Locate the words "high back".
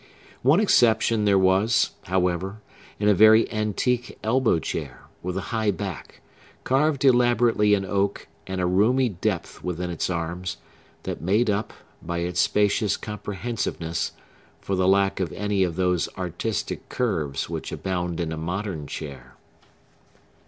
5.53-6.21